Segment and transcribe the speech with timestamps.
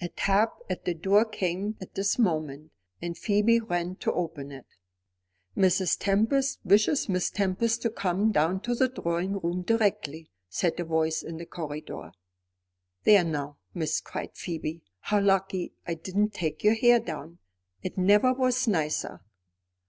[0.00, 4.66] A tap at the door came at this moment, and Phoebe ran to open it.
[5.56, 5.96] "Mrs.
[6.00, 11.22] Tempest wishes Miss Tempest to come down to the drawing room directly," said a voice
[11.22, 12.10] in the corridor.
[13.04, 17.38] "There now, miss," cried Phoebe, "how lucky I didn't take your hair down.
[17.84, 19.20] It never was nicer."